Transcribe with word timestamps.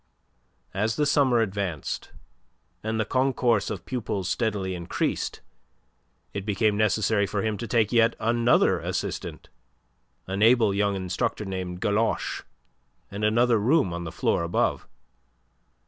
As 0.73 0.95
the 0.95 1.05
summer 1.05 1.41
advanced, 1.41 2.09
and 2.81 2.99
the 2.99 3.05
concourse 3.05 3.69
of 3.69 3.85
pupils 3.85 4.27
steadily 4.27 4.73
increased, 4.73 5.41
it 6.33 6.43
became 6.43 6.75
necessary 6.75 7.27
for 7.27 7.43
him 7.43 7.55
to 7.59 7.67
take 7.67 7.91
yet 7.91 8.15
another 8.19 8.79
assistant 8.79 9.49
an 10.25 10.41
able 10.41 10.73
young 10.73 10.95
instructor 10.95 11.45
named 11.45 11.81
Galoche 11.81 12.41
and 13.11 13.23
another 13.23 13.59
room 13.59 13.93
on 13.93 14.03
the 14.03 14.11
floor 14.11 14.41
above. 14.41 14.87